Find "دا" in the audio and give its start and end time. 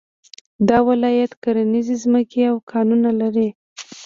0.67-0.77